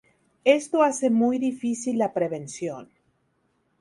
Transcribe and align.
Esto 0.45 0.81
hace 0.81 1.11
muy 1.11 1.37
difícil 1.37 1.99
la 1.99 2.11
prevención. 2.11 2.89